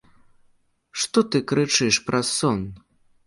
[1.03, 2.59] Што ты крычыш праз сон?